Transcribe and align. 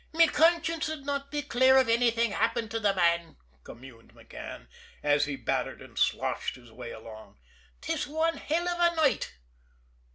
"Me 0.13 0.27
conscience 0.27 0.89
'ud 0.89 1.05
not 1.05 1.29
be 1.29 1.43
clear 1.43 1.77
av 1.77 1.87
anything 1.87 2.31
happened 2.31 2.71
the 2.71 2.95
man," 2.95 3.37
communed 3.63 4.15
McCann, 4.15 4.65
as 5.03 5.25
he 5.25 5.35
battered 5.35 5.79
and 5.79 5.95
sloshed 5.99 6.55
his 6.55 6.71
way 6.71 6.89
along. 6.89 7.37
"'Tis 7.81 8.07
wan 8.07 8.37
hell 8.37 8.67
av 8.67 8.93
a 8.93 8.95
night!" 8.95 9.35